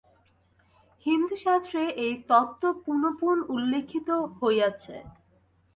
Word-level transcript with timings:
হিন্দুশাস্ত্রে 1.05 1.81
এই 2.05 2.13
তত্ত্ব 2.29 2.63
পুনঃপুন 2.83 3.37
উল্লিখিত 3.49 4.09
হইয়াছে। 4.37 4.95